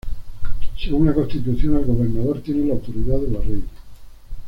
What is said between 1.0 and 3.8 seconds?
la Constitución el gobernador tiene la autoridad de la Reina.